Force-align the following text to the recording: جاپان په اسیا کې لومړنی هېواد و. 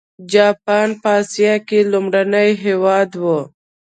جاپان 0.31 0.89
په 1.01 1.09
اسیا 1.21 1.53
کې 1.67 1.79
لومړنی 1.91 2.49
هېواد 2.63 3.11
و. 3.21 3.23